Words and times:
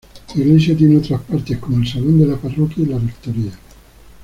La 0.35 0.41
Iglesia 0.43 0.75
tiene 0.75 0.97
otras 0.97 1.21
partes, 1.21 1.59
como 1.59 1.77
el 1.77 1.87
salón 1.87 2.19
de 2.19 2.25
la 2.25 2.35
parroquia 2.35 2.77
y 2.83 2.87
la 2.87 2.97
rectoría. 2.97 3.51